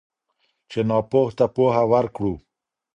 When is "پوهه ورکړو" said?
1.55-2.33